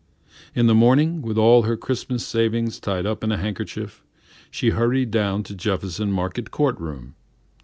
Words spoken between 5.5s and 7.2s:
Jefferson Market court room.